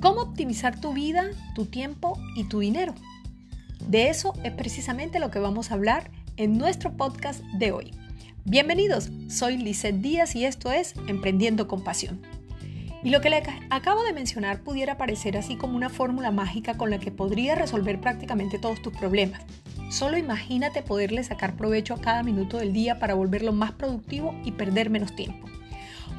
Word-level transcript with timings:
¿Cómo 0.00 0.22
optimizar 0.22 0.80
tu 0.80 0.94
vida, 0.94 1.24
tu 1.54 1.66
tiempo 1.66 2.18
y 2.34 2.44
tu 2.44 2.60
dinero? 2.60 2.94
De 3.86 4.08
eso 4.08 4.32
es 4.44 4.52
precisamente 4.52 5.18
lo 5.18 5.30
que 5.30 5.40
vamos 5.40 5.70
a 5.70 5.74
hablar 5.74 6.10
en 6.38 6.56
nuestro 6.56 6.96
podcast 6.96 7.42
de 7.58 7.72
hoy. 7.72 7.90
Bienvenidos, 8.46 9.10
soy 9.28 9.58
Lizeth 9.58 9.96
Díaz 9.96 10.34
y 10.36 10.46
esto 10.46 10.72
es 10.72 10.94
Emprendiendo 11.06 11.68
con 11.68 11.84
Pasión. 11.84 12.22
Y 13.04 13.10
lo 13.10 13.20
que 13.20 13.28
le 13.28 13.42
acabo 13.68 14.02
de 14.02 14.14
mencionar 14.14 14.62
pudiera 14.62 14.96
parecer 14.96 15.36
así 15.36 15.56
como 15.56 15.76
una 15.76 15.90
fórmula 15.90 16.30
mágica 16.30 16.78
con 16.78 16.88
la 16.88 16.98
que 16.98 17.10
podría 17.10 17.54
resolver 17.54 18.00
prácticamente 18.00 18.58
todos 18.58 18.80
tus 18.80 18.96
problemas. 18.96 19.42
Solo 19.90 20.16
imagínate 20.16 20.80
poderle 20.80 21.24
sacar 21.24 21.56
provecho 21.56 21.92
a 21.92 22.00
cada 22.00 22.22
minuto 22.22 22.56
del 22.56 22.72
día 22.72 22.98
para 22.98 23.12
volverlo 23.12 23.52
más 23.52 23.72
productivo 23.72 24.34
y 24.46 24.52
perder 24.52 24.88
menos 24.88 25.14
tiempo. 25.14 25.46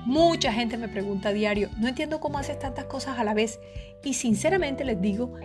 Mucha 0.05 0.51
gente 0.51 0.77
me 0.77 0.87
pregunta 0.87 1.29
a 1.29 1.33
diario, 1.33 1.69
no 1.77 1.87
entiendo 1.87 2.19
cómo 2.19 2.39
haces 2.39 2.57
tantas 2.57 2.85
cosas 2.85 3.19
a 3.19 3.23
la 3.23 3.35
vez 3.35 3.59
y 4.03 4.15
sinceramente 4.15 4.83
les 4.83 4.99
digo 4.99 5.35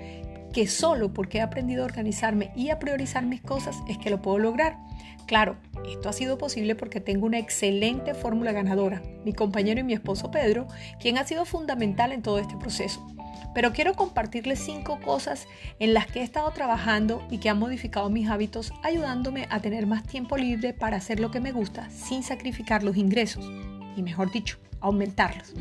que 0.55 0.67
solo 0.67 1.13
porque 1.13 1.39
he 1.39 1.41
aprendido 1.43 1.83
a 1.83 1.87
organizarme 1.87 2.53
y 2.57 2.71
a 2.71 2.79
priorizar 2.79 3.27
mis 3.27 3.43
cosas 3.43 3.77
es 3.87 3.99
que 3.99 4.09
lo 4.09 4.23
puedo 4.23 4.39
lograr. 4.39 4.79
Claro, 5.27 5.57
esto 5.87 6.09
ha 6.09 6.15
sido 6.15 6.39
posible 6.39 6.75
porque 6.75 7.03
tengo 7.03 7.27
una 7.27 7.39
excelente 7.39 8.15
fórmula 8.15 8.53
ganadora, 8.53 9.03
mi 9.27 9.35
compañero 9.35 9.81
y 9.81 9.85
mi 9.85 9.93
esposo 9.93 10.31
Pedro, 10.31 10.67
quien 11.01 11.19
ha 11.19 11.27
sido 11.27 11.45
fundamental 11.45 12.13
en 12.13 12.23
todo 12.23 12.39
este 12.39 12.57
proceso. 12.57 13.07
Pero 13.55 13.75
quiero 13.75 13.93
compartirles 13.93 14.61
cinco 14.61 15.01
cosas 15.01 15.47
en 15.79 15.93
las 15.93 16.07
que 16.07 16.21
he 16.21 16.23
estado 16.23 16.51
trabajando 16.53 17.23
y 17.31 17.39
que 17.39 17.51
han 17.51 17.59
modificado 17.59 18.09
mis 18.09 18.31
hábitos, 18.31 18.73
ayudándome 18.83 19.47
a 19.51 19.61
tener 19.61 19.87
más 19.87 20.05
tiempo 20.05 20.39
libre 20.39 20.73
para 20.73 20.97
hacer 20.97 21.21
lo 21.21 21.31
que 21.31 21.41
me 21.41 21.53
gusta 21.53 21.91
sin 21.91 22.23
sacrificar 22.23 22.83
los 22.83 22.97
ingresos 22.97 23.51
y 23.97 24.03
mejor 24.03 24.31
dicho, 24.31 24.59
aumentarlos. 24.81 25.55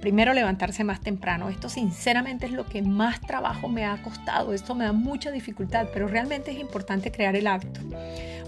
Primero 0.00 0.32
levantarse 0.32 0.82
más 0.82 1.00
temprano. 1.00 1.50
Esto 1.50 1.68
sinceramente 1.68 2.46
es 2.46 2.52
lo 2.52 2.64
que 2.64 2.80
más 2.80 3.20
trabajo 3.20 3.68
me 3.68 3.84
ha 3.84 4.00
costado. 4.02 4.54
Esto 4.54 4.74
me 4.74 4.84
da 4.84 4.92
mucha 4.92 5.30
dificultad, 5.30 5.88
pero 5.92 6.08
realmente 6.08 6.52
es 6.52 6.58
importante 6.58 7.12
crear 7.12 7.36
el 7.36 7.46
hábito. 7.46 7.80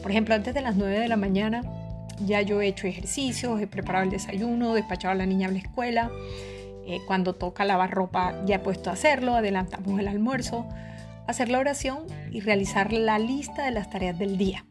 Por 0.00 0.10
ejemplo, 0.10 0.34
antes 0.34 0.54
de 0.54 0.62
las 0.62 0.76
9 0.76 0.98
de 0.98 1.08
la 1.08 1.16
mañana 1.16 1.62
ya 2.24 2.40
yo 2.40 2.60
he 2.60 2.68
hecho 2.68 2.86
ejercicios, 2.86 3.60
he 3.60 3.66
preparado 3.66 4.04
el 4.04 4.10
desayuno, 4.10 4.74
despachado 4.74 5.12
a 5.12 5.14
la 5.14 5.26
niña 5.26 5.48
a 5.48 5.50
la 5.50 5.58
escuela. 5.58 6.10
Eh, 6.86 7.00
cuando 7.06 7.34
toca 7.34 7.64
lavar 7.64 7.90
ropa 7.90 8.34
ya 8.46 8.56
he 8.56 8.58
puesto 8.58 8.90
a 8.90 8.94
hacerlo, 8.94 9.34
adelantamos 9.34 10.00
el 10.00 10.08
almuerzo, 10.08 10.66
hacer 11.26 11.48
la 11.48 11.58
oración 11.58 12.04
y 12.30 12.40
realizar 12.40 12.92
la 12.92 13.18
lista 13.18 13.64
de 13.64 13.70
las 13.72 13.90
tareas 13.90 14.18
del 14.18 14.38
día. 14.38 14.64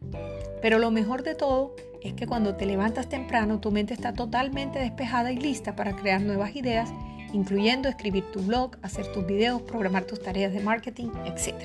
Pero 0.62 0.80
lo 0.80 0.92
mejor 0.92 1.24
de 1.24 1.36
todo 1.36 1.76
es 2.02 2.14
que 2.14 2.28
cuando 2.28 2.56
te 2.56 2.66
levantas 2.66 3.10
temprano 3.10 3.60
tu 3.60 3.72
mente 3.72 3.94
está 3.94 4.14
totalmente 4.14 4.80
despejada 4.80 5.32
y 5.32 5.38
lista 5.38 5.76
para 5.76 5.96
crear 5.96 6.22
nuevas 6.22 6.56
ideas, 6.56 6.92
incluyendo 7.34 7.90
escribir 7.90 8.26
tu 8.32 8.42
blog, 8.42 8.78
hacer 8.82 9.12
tus 9.12 9.26
videos, 9.26 9.62
programar 9.62 10.06
tus 10.06 10.22
tareas 10.22 10.54
de 10.54 10.62
marketing, 10.62 11.10
etc. 11.26 11.56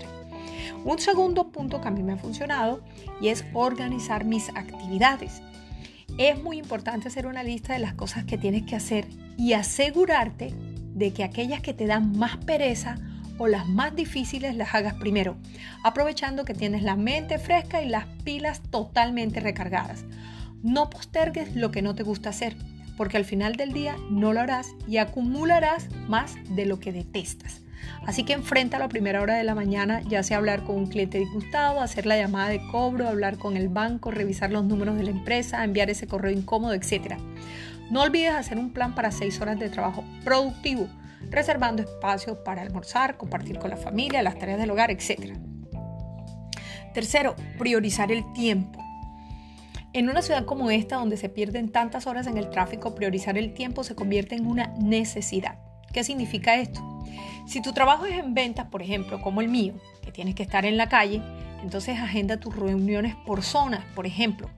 Un 0.84 0.98
segundo 0.98 1.50
punto 1.50 1.80
que 1.80 1.89
a 1.89 1.91
mí 1.91 2.02
me 2.02 2.12
ha 2.12 2.17
funcionado 2.17 2.83
y 3.20 3.28
es 3.28 3.44
organizar 3.52 4.24
mis 4.24 4.48
actividades. 4.50 5.42
Es 6.19 6.42
muy 6.42 6.58
importante 6.58 7.08
hacer 7.08 7.27
una 7.27 7.42
lista 7.42 7.72
de 7.72 7.80
las 7.80 7.94
cosas 7.94 8.24
que 8.24 8.39
tienes 8.39 8.62
que 8.62 8.77
hacer 8.77 9.06
y 9.36 9.52
asegurarte 9.52 10.55
de 10.94 11.12
que 11.12 11.24
aquellas 11.24 11.61
que 11.61 11.74
te 11.74 11.86
dan 11.86 12.17
más 12.17 12.36
pereza 12.39 12.97
o 13.39 13.48
las 13.48 13.69
más 13.69 13.95
difíciles 13.95 14.56
las 14.56 14.75
hagas 14.75 14.95
primero, 14.95 15.37
aprovechando 15.83 16.45
que 16.45 16.55
tienes 16.55 16.83
la 16.83 16.97
mente 16.97 17.39
fresca 17.39 17.83
y 17.83 17.89
las 17.89 18.06
pilas 18.25 18.62
totalmente 18.70 19.41
recargadas. 19.41 20.05
No 20.62 20.91
postergues 20.91 21.55
lo 21.55 21.70
que 21.70 21.83
no 21.83 21.95
te 21.95 22.03
gusta 22.03 22.31
hacer, 22.31 22.57
porque 22.97 23.17
al 23.17 23.25
final 23.25 23.57
del 23.57 23.73
día 23.73 23.97
no 24.11 24.33
lo 24.33 24.41
harás 24.41 24.75
y 24.89 24.97
acumularás 24.97 25.89
más 26.09 26.34
de 26.51 26.67
lo 26.67 26.81
que 26.81 26.92
detestas. 26.92 27.61
Así 28.05 28.25
que 28.25 28.33
enfrenta 28.33 28.79
a 28.79 28.80
la 28.80 28.89
primera 28.89 29.20
hora 29.20 29.35
de 29.35 29.45
la 29.45 29.55
mañana, 29.55 30.01
ya 30.08 30.23
sea 30.23 30.39
hablar 30.39 30.64
con 30.64 30.77
un 30.77 30.86
cliente 30.86 31.18
disgustado, 31.18 31.80
hacer 31.80 32.07
la 32.07 32.17
llamada 32.17 32.48
de 32.48 32.67
cobro, 32.70 33.08
hablar 33.08 33.36
con 33.39 33.57
el 33.57 33.68
banco, 33.68 34.11
revisar 34.11 34.51
los 34.51 34.64
números 34.64 34.97
de 34.97 35.05
la 35.05 35.11
empresa, 35.11 35.63
enviar 35.63 35.91
ese 35.91 36.07
correo 36.07 36.33
incómodo, 36.33 36.73
etc. 36.73 37.17
No 37.91 38.03
olvides 38.03 38.33
hacer 38.33 38.58
un 38.58 38.73
plan 38.73 38.95
para 38.95 39.13
6 39.13 39.41
horas 39.41 39.58
de 39.58 39.68
trabajo 39.68 40.05
productivo 40.24 40.89
reservando 41.31 41.83
espacio 41.83 42.42
para 42.42 42.63
almorzar, 42.63 43.17
compartir 43.17 43.59
con 43.59 43.70
la 43.70 43.77
familia, 43.77 44.23
las 44.23 44.39
tareas 44.39 44.59
del 44.59 44.70
hogar, 44.70 44.91
etc. 44.91 45.37
Tercero, 46.95 47.37
priorizar 47.59 48.11
el 48.11 48.33
tiempo. 48.33 48.81
En 49.92 50.11
una 50.11 50.23
ciudad 50.23 50.45
como 50.45 50.70
esta, 50.70 50.97
donde 50.97 51.17
se 51.17 51.29
pierden 51.29 51.70
tantas 51.70 52.07
horas 52.07 52.27
en 52.27 52.36
el 52.36 52.51
tráfico, 52.51 52.95
priorizar 52.95 53.39
el 53.39 53.55
tiempo 53.55 53.83
se 53.83 53.95
convierte 53.95 54.35
en 54.35 54.47
una 54.47 54.67
necesidad. 54.79 55.59
¿Qué 55.92 56.05
significa 56.05 56.57
esto? 56.57 56.81
Si 57.47 57.63
tu 57.63 57.73
trabajo 57.73 58.07
es 58.07 58.19
en 58.19 58.35
ventas, 58.35 58.67
por 58.67 58.83
ejemplo, 58.83 59.23
como 59.23 59.41
el 59.41 59.48
mío, 59.48 59.75
que 60.03 60.13
tienes 60.13 60.35
que 60.35 60.42
estar 60.42 60.67
en 60.67 60.77
la 60.77 60.89
calle, 60.89 61.23
entonces 61.63 61.98
agenda 61.98 62.39
tus 62.39 62.55
reuniones 62.55 63.15
por 63.25 63.42
zonas, 63.42 63.85
por 63.95 64.07
ejemplo. 64.07 64.51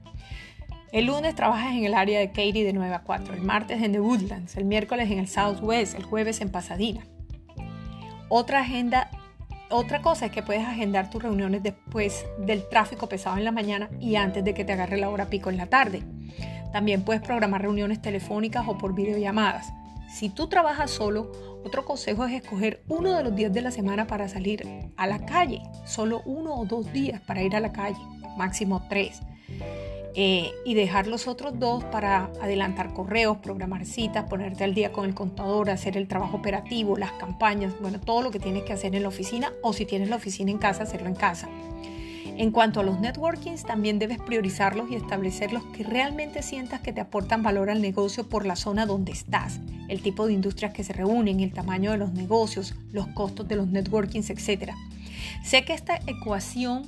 El 0.91 1.05
lunes 1.05 1.35
trabajas 1.35 1.75
en 1.75 1.85
el 1.85 1.93
área 1.93 2.19
de 2.19 2.29
Katy 2.29 2.63
de 2.63 2.73
9 2.73 2.95
a 2.95 3.01
4, 3.03 3.35
el 3.35 3.41
martes 3.41 3.83
en 3.83 3.91
The 3.91 3.99
Woodlands, 3.99 4.57
el 4.57 4.65
miércoles 4.65 5.11
en 5.11 5.19
el 5.19 5.27
Southwest, 5.27 5.93
el 5.93 6.03
jueves 6.03 6.41
en 6.41 6.49
Pasadena. 6.49 7.05
Otra 8.27 8.61
agenda, 8.61 9.11
otra 9.69 10.01
cosa 10.01 10.25
es 10.25 10.31
que 10.31 10.41
puedes 10.41 10.65
agendar 10.65 11.11
tus 11.11 11.21
reuniones 11.21 11.61
después 11.61 12.25
del 12.39 12.67
tráfico 12.69 13.07
pesado 13.07 13.37
en 13.37 13.43
la 13.43 13.51
mañana 13.51 13.91
y 13.99 14.15
antes 14.15 14.43
de 14.43 14.55
que 14.55 14.65
te 14.65 14.73
agarre 14.73 14.97
la 14.97 15.09
hora 15.09 15.29
pico 15.29 15.51
en 15.51 15.57
la 15.57 15.67
tarde. 15.67 16.01
También 16.73 17.03
puedes 17.03 17.21
programar 17.21 17.61
reuniones 17.61 18.01
telefónicas 18.01 18.67
o 18.67 18.79
por 18.79 18.95
videollamadas. 18.95 19.71
Si 20.11 20.29
tú 20.29 20.47
trabajas 20.49 20.89
solo, 20.89 21.31
otro 21.63 21.85
consejo 21.85 22.25
es 22.25 22.33
escoger 22.33 22.81
uno 22.87 23.15
de 23.15 23.23
los 23.23 23.35
días 23.35 23.53
de 23.53 23.61
la 23.61 23.69
semana 23.69 24.07
para 24.07 24.27
salir 24.27 24.91
a 24.97 25.05
la 25.05 25.23
calle. 25.23 25.61
Solo 25.85 26.23
uno 26.25 26.55
o 26.55 26.65
dos 26.65 26.91
días 26.91 27.21
para 27.21 27.43
ir 27.43 27.55
a 27.55 27.59
la 27.59 27.73
calle, 27.73 27.99
máximo 28.37 28.87
tres. 28.89 29.21
Eh, 30.15 30.51
y 30.65 30.73
dejar 30.73 31.05
los 31.05 31.27
otros 31.27 31.59
dos 31.59 31.83
para 31.83 32.31
adelantar 32.41 32.93
correos, 32.93 33.37
programar 33.37 33.85
citas, 33.85 34.25
ponerte 34.27 34.63
al 34.63 34.73
día 34.73 34.91
con 34.91 35.05
el 35.05 35.13
contador, 35.13 35.69
hacer 35.69 35.97
el 35.97 36.07
trabajo 36.07 36.37
operativo, 36.37 36.97
las 36.97 37.11
campañas, 37.13 37.73
bueno, 37.79 37.99
todo 37.99 38.23
lo 38.23 38.31
que 38.31 38.39
tienes 38.39 38.63
que 38.63 38.73
hacer 38.73 38.95
en 38.95 39.03
la 39.03 39.09
oficina 39.09 39.53
o 39.61 39.71
si 39.71 39.85
tienes 39.85 40.09
la 40.09 40.15
oficina 40.15 40.49
en 40.49 40.57
casa, 40.57 40.83
hacerlo 40.83 41.07
en 41.07 41.15
casa. 41.15 41.47
En 42.39 42.51
cuanto 42.51 42.79
a 42.79 42.83
los 42.83 43.01
networkings, 43.01 43.65
también 43.65 43.99
debes 43.99 44.17
priorizarlos 44.17 44.89
y 44.89 44.95
establecer 44.95 45.51
los 45.51 45.63
que 45.65 45.83
realmente 45.83 46.41
sientas 46.41 46.79
que 46.79 46.93
te 46.93 47.01
aportan 47.01 47.43
valor 47.43 47.69
al 47.69 47.81
negocio 47.81 48.27
por 48.27 48.45
la 48.45 48.55
zona 48.55 48.85
donde 48.85 49.11
estás, 49.11 49.59
el 49.89 50.01
tipo 50.01 50.25
de 50.25 50.33
industrias 50.33 50.73
que 50.73 50.85
se 50.85 50.93
reúnen, 50.93 51.41
el 51.41 51.51
tamaño 51.51 51.91
de 51.91 51.97
los 51.97 52.13
negocios, 52.13 52.75
los 52.93 53.07
costos 53.07 53.47
de 53.49 53.57
los 53.57 53.67
networkings, 53.67 54.29
etc. 54.29 54.71
Sé 55.43 55.65
que 55.65 55.73
esta 55.73 55.99
ecuación 56.07 56.87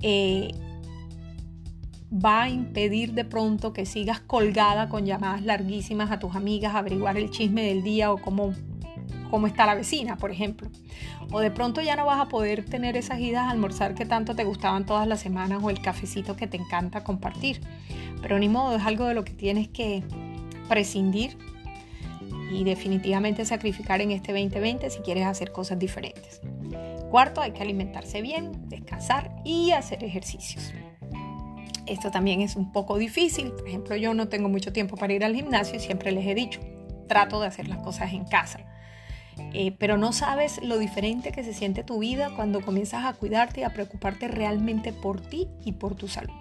eh, 0.00 0.54
va 2.12 2.42
a 2.42 2.48
impedir 2.48 3.14
de 3.14 3.24
pronto 3.24 3.72
que 3.72 3.86
sigas 3.86 4.20
colgada 4.20 4.88
con 4.88 5.06
llamadas 5.06 5.42
larguísimas 5.42 6.10
a 6.10 6.18
tus 6.18 6.36
amigas, 6.36 6.74
averiguar 6.74 7.16
el 7.16 7.30
chisme 7.30 7.62
del 7.62 7.82
día 7.82 8.12
o 8.12 8.18
cómo, 8.18 8.54
cómo 9.30 9.46
está 9.46 9.66
la 9.66 9.74
vecina, 9.74 10.16
por 10.16 10.30
ejemplo. 10.30 10.70
O 11.32 11.40
de 11.40 11.50
pronto 11.50 11.80
ya 11.80 11.96
no 11.96 12.06
vas 12.06 12.20
a 12.20 12.28
poder 12.28 12.64
tener 12.64 12.96
esas 12.96 13.18
idas 13.18 13.44
a 13.44 13.50
almorzar 13.50 13.94
que 13.94 14.06
tanto 14.06 14.36
te 14.36 14.44
gustaban 14.44 14.86
todas 14.86 15.08
las 15.08 15.20
semanas 15.20 15.62
o 15.62 15.70
el 15.70 15.80
cafecito 15.80 16.36
que 16.36 16.46
te 16.46 16.56
encanta 16.56 17.02
compartir. 17.02 17.60
Pero 18.22 18.38
ni 18.38 18.48
modo, 18.48 18.76
es 18.76 18.84
algo 18.84 19.04
de 19.06 19.14
lo 19.14 19.24
que 19.24 19.32
tienes 19.32 19.68
que 19.68 20.04
prescindir 20.68 21.36
y 22.50 22.64
definitivamente 22.64 23.44
sacrificar 23.44 24.00
en 24.00 24.12
este 24.12 24.32
2020 24.32 24.88
si 24.90 25.00
quieres 25.00 25.26
hacer 25.26 25.50
cosas 25.52 25.78
diferentes. 25.78 26.40
Cuarto, 27.10 27.40
hay 27.40 27.52
que 27.52 27.62
alimentarse 27.62 28.22
bien, 28.22 28.68
descansar 28.68 29.34
y 29.44 29.72
hacer 29.72 30.04
ejercicios. 30.04 30.72
Esto 31.86 32.10
también 32.10 32.40
es 32.40 32.56
un 32.56 32.72
poco 32.72 32.98
difícil. 32.98 33.52
Por 33.52 33.68
ejemplo, 33.68 33.96
yo 33.96 34.14
no 34.14 34.28
tengo 34.28 34.48
mucho 34.48 34.72
tiempo 34.72 34.96
para 34.96 35.12
ir 35.12 35.24
al 35.24 35.34
gimnasio 35.34 35.76
y 35.76 35.80
siempre 35.80 36.12
les 36.12 36.26
he 36.26 36.34
dicho, 36.34 36.60
trato 37.08 37.40
de 37.40 37.46
hacer 37.46 37.68
las 37.68 37.78
cosas 37.78 38.12
en 38.12 38.24
casa. 38.24 38.60
Eh, 39.52 39.72
pero 39.78 39.98
no 39.98 40.12
sabes 40.12 40.62
lo 40.62 40.78
diferente 40.78 41.30
que 41.30 41.44
se 41.44 41.52
siente 41.52 41.84
tu 41.84 41.98
vida 41.98 42.30
cuando 42.34 42.62
comienzas 42.62 43.04
a 43.04 43.12
cuidarte 43.12 43.60
y 43.60 43.64
a 43.64 43.72
preocuparte 43.72 44.28
realmente 44.28 44.92
por 44.92 45.20
ti 45.20 45.48
y 45.64 45.72
por 45.72 45.94
tu 45.94 46.08
salud. 46.08 46.34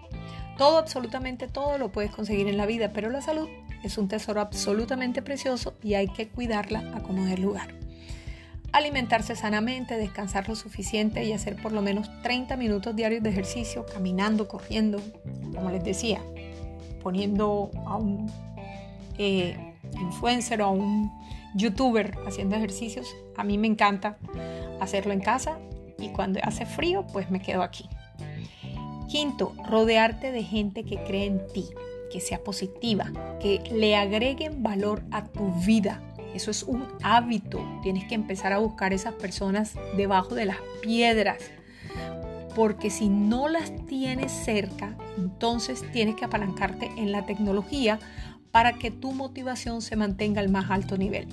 Todo, 0.57 0.77
absolutamente 0.77 1.47
todo 1.47 1.77
lo 1.77 1.91
puedes 1.91 2.11
conseguir 2.11 2.47
en 2.47 2.57
la 2.57 2.65
vida, 2.65 2.91
pero 2.93 3.09
la 3.09 3.21
salud 3.21 3.49
es 3.83 3.97
un 3.97 4.07
tesoro 4.07 4.39
absolutamente 4.39 5.21
precioso 5.21 5.75
y 5.83 5.95
hay 5.95 6.07
que 6.07 6.29
cuidarla 6.29 6.79
a 6.95 7.03
como 7.03 7.25
dé 7.25 7.37
lugar 7.37 7.84
alimentarse 8.75 9.37
sanamente, 9.37 9.97
descansar 9.97 10.49
lo 10.49 10.55
suficiente 10.55 11.23
y 11.23 11.31
hacer 11.31 11.55
por 11.55 11.71
lo 11.71 11.81
menos 11.81 12.09
30 12.23 12.57
minutos 12.57 12.93
diarios 12.93 13.23
de 13.23 13.29
ejercicio, 13.29 13.85
caminando, 13.85 14.49
corriendo, 14.49 14.99
como 15.53 15.71
les 15.71 15.81
decía, 15.81 16.21
poniendo 17.01 17.71
a 17.85 17.95
un 17.95 18.29
eh, 19.17 19.73
influencer 19.93 20.61
o 20.61 20.65
a 20.65 20.71
un 20.71 21.09
youtuber 21.55 22.17
haciendo 22.27 22.57
ejercicios. 22.57 23.07
A 23.37 23.45
mí 23.45 23.57
me 23.57 23.67
encanta 23.67 24.17
hacerlo 24.81 25.13
en 25.13 25.21
casa 25.21 25.57
y 25.97 26.09
cuando 26.09 26.41
hace 26.43 26.65
frío, 26.65 27.05
pues 27.13 27.31
me 27.31 27.41
quedo 27.41 27.63
aquí. 27.63 27.87
Quinto, 29.07 29.53
rodearte 29.69 30.33
de 30.33 30.43
gente 30.43 30.83
que 30.83 31.01
cree 31.05 31.27
en 31.27 31.47
ti, 31.53 31.65
que 32.11 32.19
sea 32.19 32.43
positiva, 32.43 33.09
que 33.39 33.61
le 33.71 33.95
agreguen 33.95 34.63
valor 34.63 35.03
a 35.11 35.23
tu 35.23 35.49
vida 35.65 36.01
Eso 36.35 36.51
es 36.51 36.63
un 36.63 36.85
hábito. 37.01 37.65
Tienes 37.81 38.03
que 38.05 38.15
empezar 38.15 38.51
a 38.53 38.59
buscar 38.59 38.93
esas 38.93 39.13
personas 39.13 39.73
debajo 39.95 40.35
de 40.35 40.45
las 40.45 40.57
piedras. 40.81 41.37
Porque 42.55 42.89
si 42.89 43.09
no 43.09 43.47
las 43.47 43.71
tienes 43.85 44.31
cerca, 44.31 44.97
entonces 45.17 45.83
tienes 45.91 46.15
que 46.15 46.25
apalancarte 46.25 46.91
en 46.97 47.11
la 47.11 47.25
tecnología 47.25 47.99
para 48.51 48.73
que 48.73 48.91
tu 48.91 49.11
motivación 49.11 49.81
se 49.81 49.95
mantenga 49.95 50.41
al 50.41 50.49
más 50.49 50.69
alto 50.71 50.97
nivel. 50.97 51.27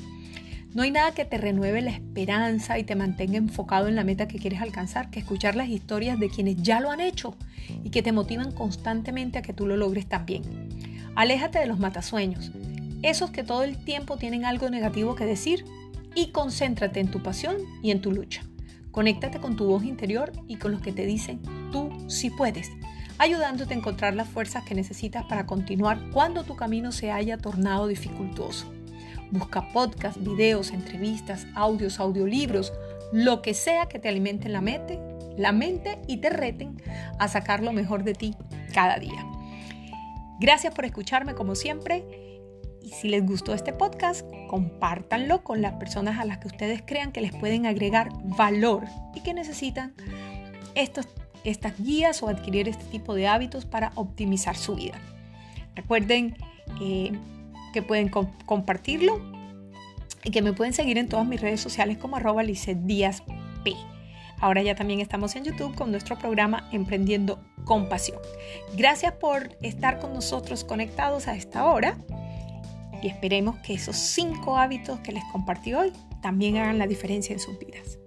No 0.74 0.82
hay 0.82 0.90
nada 0.90 1.12
que 1.12 1.24
te 1.24 1.36
renueve 1.36 1.82
la 1.82 1.90
esperanza 1.90 2.78
y 2.78 2.84
te 2.84 2.96
mantenga 2.96 3.36
enfocado 3.36 3.88
en 3.88 3.94
la 3.94 4.04
meta 4.04 4.26
que 4.26 4.38
quieres 4.38 4.62
alcanzar 4.62 5.10
que 5.10 5.18
escuchar 5.20 5.54
las 5.54 5.68
historias 5.68 6.18
de 6.18 6.30
quienes 6.30 6.56
ya 6.62 6.80
lo 6.80 6.90
han 6.90 7.00
hecho 7.00 7.36
y 7.84 7.90
que 7.90 8.02
te 8.02 8.12
motivan 8.12 8.52
constantemente 8.52 9.38
a 9.38 9.42
que 9.42 9.52
tú 9.52 9.66
lo 9.66 9.76
logres 9.76 10.06
también. 10.06 10.42
Aléjate 11.14 11.58
de 11.58 11.66
los 11.66 11.78
matasueños, 11.78 12.52
esos 13.02 13.30
que 13.30 13.42
todo 13.42 13.64
el 13.64 13.76
tiempo 13.76 14.16
tienen 14.16 14.44
algo 14.44 14.70
negativo 14.70 15.14
que 15.14 15.24
decir 15.24 15.64
y 16.14 16.30
concéntrate 16.30 17.00
en 17.00 17.10
tu 17.10 17.22
pasión 17.22 17.56
y 17.82 17.90
en 17.90 18.00
tu 18.00 18.12
lucha. 18.12 18.42
Conéctate 18.90 19.40
con 19.40 19.56
tu 19.56 19.66
voz 19.66 19.84
interior 19.84 20.32
y 20.48 20.56
con 20.56 20.72
los 20.72 20.82
que 20.82 20.92
te 20.92 21.06
dicen 21.06 21.40
tú 21.72 21.90
sí 22.08 22.30
puedes, 22.30 22.70
ayudándote 23.18 23.74
a 23.74 23.78
encontrar 23.78 24.14
las 24.14 24.28
fuerzas 24.28 24.64
que 24.64 24.74
necesitas 24.74 25.24
para 25.24 25.46
continuar 25.46 26.10
cuando 26.12 26.44
tu 26.44 26.56
camino 26.56 26.92
se 26.92 27.10
haya 27.10 27.38
tornado 27.38 27.86
dificultoso. 27.86 28.70
Busca 29.30 29.72
podcasts, 29.72 30.22
videos, 30.22 30.72
entrevistas, 30.72 31.46
audios, 31.54 32.00
audiolibros, 32.00 32.72
lo 33.12 33.40
que 33.40 33.54
sea 33.54 33.86
que 33.86 33.98
te 33.98 34.10
alimenten 34.10 34.52
la 34.52 34.60
mente, 34.60 35.00
la 35.38 35.52
mente 35.52 35.98
y 36.06 36.18
te 36.18 36.28
reten 36.28 36.82
a 37.18 37.28
sacar 37.28 37.62
lo 37.62 37.72
mejor 37.72 38.04
de 38.04 38.12
ti 38.12 38.34
cada 38.74 38.98
día. 38.98 39.26
Gracias 40.38 40.74
por 40.74 40.84
escucharme 40.84 41.34
como 41.34 41.54
siempre. 41.54 42.04
Y 42.82 42.90
si 42.90 43.08
les 43.08 43.24
gustó 43.24 43.54
este 43.54 43.72
podcast, 43.72 44.26
compártanlo 44.48 45.44
con 45.44 45.62
las 45.62 45.74
personas 45.74 46.18
a 46.18 46.24
las 46.24 46.38
que 46.38 46.48
ustedes 46.48 46.82
crean 46.84 47.12
que 47.12 47.20
les 47.20 47.32
pueden 47.32 47.66
agregar 47.66 48.10
valor 48.24 48.84
y 49.14 49.20
que 49.20 49.34
necesitan 49.34 49.94
estos, 50.74 51.08
estas 51.44 51.78
guías 51.78 52.22
o 52.22 52.28
adquirir 52.28 52.68
este 52.68 52.84
tipo 52.86 53.14
de 53.14 53.28
hábitos 53.28 53.64
para 53.64 53.92
optimizar 53.94 54.56
su 54.56 54.74
vida. 54.74 55.00
Recuerden 55.74 56.36
eh, 56.80 57.12
que 57.72 57.82
pueden 57.82 58.08
compartirlo 58.08 59.20
y 60.24 60.30
que 60.30 60.42
me 60.42 60.52
pueden 60.52 60.72
seguir 60.72 60.98
en 60.98 61.08
todas 61.08 61.26
mis 61.26 61.40
redes 61.40 61.60
sociales 61.60 61.98
como 61.98 62.16
arroba 62.16 62.42
Díaz 62.42 63.22
P. 63.64 63.74
Ahora 64.38 64.62
ya 64.62 64.74
también 64.74 65.00
estamos 65.00 65.36
en 65.36 65.44
YouTube 65.44 65.74
con 65.76 65.92
nuestro 65.92 66.18
programa 66.18 66.68
Emprendiendo 66.72 67.44
con 67.64 67.88
Pasión. 67.88 68.18
Gracias 68.76 69.12
por 69.12 69.56
estar 69.62 70.00
con 70.00 70.12
nosotros 70.12 70.64
conectados 70.64 71.28
a 71.28 71.36
esta 71.36 71.64
hora 71.66 71.96
y 73.02 73.08
esperemos 73.08 73.56
que 73.58 73.74
esos 73.74 73.96
cinco 73.96 74.56
hábitos 74.56 75.00
que 75.00 75.12
les 75.12 75.24
compartí 75.32 75.74
hoy 75.74 75.92
también 76.22 76.56
hagan 76.56 76.78
la 76.78 76.86
diferencia 76.86 77.32
en 77.32 77.40
sus 77.40 77.58
vidas. 77.58 77.98